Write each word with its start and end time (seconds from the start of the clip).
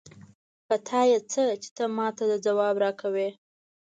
په 0.67 0.75
تا 0.87 1.01
يې 1.09 1.19
څه؛ 1.31 1.43
چې 1.61 1.69
ته 1.77 1.83
ما 1.97 2.07
ته 2.17 2.23
ځواب 2.45 2.75
راکوې. 2.83 3.29